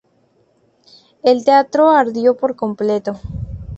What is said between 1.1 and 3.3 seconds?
El teatro ardió por completo.